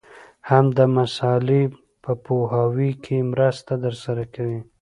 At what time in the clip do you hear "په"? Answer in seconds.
2.03-2.11